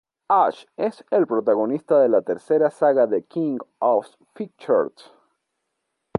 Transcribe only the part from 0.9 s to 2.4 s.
el protagonista de la